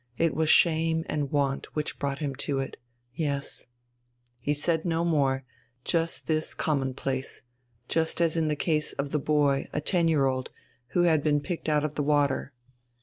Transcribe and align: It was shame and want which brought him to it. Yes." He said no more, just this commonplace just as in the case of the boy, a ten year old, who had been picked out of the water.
It 0.17 0.33
was 0.33 0.49
shame 0.49 1.05
and 1.07 1.29
want 1.29 1.75
which 1.75 1.99
brought 1.99 2.17
him 2.17 2.33
to 2.37 2.57
it. 2.57 2.75
Yes." 3.13 3.67
He 4.39 4.51
said 4.51 4.83
no 4.83 5.05
more, 5.05 5.43
just 5.85 6.25
this 6.25 6.55
commonplace 6.55 7.43
just 7.87 8.19
as 8.19 8.35
in 8.35 8.47
the 8.47 8.55
case 8.55 8.93
of 8.93 9.11
the 9.11 9.19
boy, 9.19 9.67
a 9.73 9.79
ten 9.79 10.07
year 10.07 10.25
old, 10.25 10.49
who 10.97 11.03
had 11.03 11.21
been 11.21 11.39
picked 11.39 11.69
out 11.69 11.85
of 11.85 11.93
the 11.93 12.01
water. 12.01 12.51